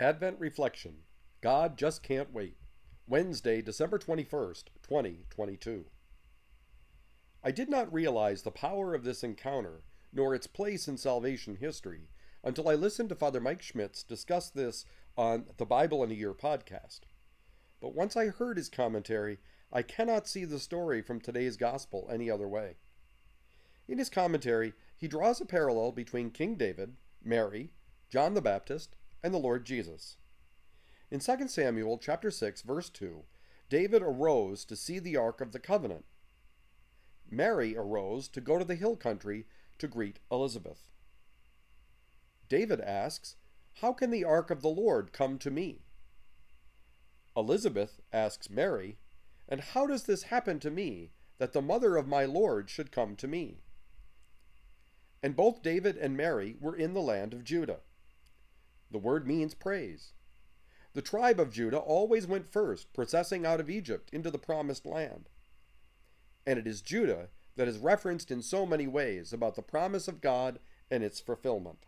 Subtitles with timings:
[0.00, 0.96] Advent Reflection
[1.40, 2.56] God Just Can't Wait.
[3.06, 5.84] Wednesday, December 21st, 2022.
[7.44, 12.08] I did not realize the power of this encounter, nor its place in salvation history,
[12.42, 14.84] until I listened to Father Mike Schmitz discuss this
[15.16, 17.00] on the Bible in a Year podcast.
[17.80, 19.38] But once I heard his commentary,
[19.72, 22.78] I cannot see the story from today's gospel any other way.
[23.86, 27.70] In his commentary, he draws a parallel between King David, Mary,
[28.08, 30.18] John the Baptist, and the Lord Jesus.
[31.10, 33.24] In 2 Samuel chapter 6 verse 2,
[33.70, 36.04] David arose to see the ark of the covenant.
[37.30, 39.46] Mary arose to go to the hill country
[39.78, 40.90] to greet Elizabeth.
[42.50, 43.36] David asks,
[43.76, 45.86] "How can the ark of the Lord come to me?"
[47.34, 48.98] Elizabeth asks Mary,
[49.48, 53.16] "And how does this happen to me that the mother of my Lord should come
[53.16, 53.62] to me?"
[55.22, 57.80] And both David and Mary were in the land of Judah.
[58.90, 60.12] The word means praise.
[60.92, 65.28] The tribe of Judah always went first, processing out of Egypt into the promised land.
[66.46, 70.20] And it is Judah that is referenced in so many ways about the promise of
[70.20, 70.58] God
[70.90, 71.86] and its fulfillment.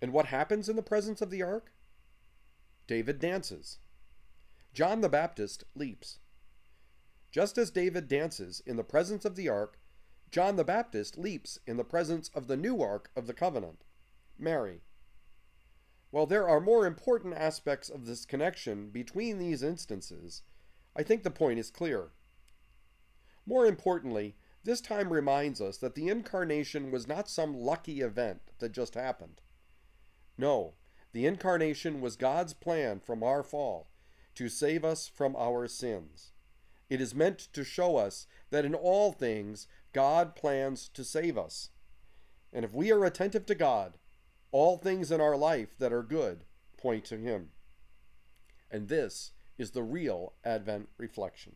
[0.00, 1.72] And what happens in the presence of the ark?
[2.86, 3.78] David dances.
[4.74, 6.18] John the Baptist leaps.
[7.30, 9.78] Just as David dances in the presence of the ark,
[10.30, 13.84] John the Baptist leaps in the presence of the new ark of the covenant,
[14.38, 14.82] Mary.
[16.12, 20.42] While there are more important aspects of this connection between these instances,
[20.94, 22.10] I think the point is clear.
[23.46, 28.72] More importantly, this time reminds us that the incarnation was not some lucky event that
[28.72, 29.40] just happened.
[30.36, 30.74] No,
[31.12, 33.88] the incarnation was God's plan from our fall
[34.34, 36.32] to save us from our sins.
[36.90, 41.70] It is meant to show us that in all things God plans to save us.
[42.52, 43.96] And if we are attentive to God,
[44.52, 46.44] all things in our life that are good
[46.76, 47.48] point to Him.
[48.70, 51.50] And this is the real Advent reflection.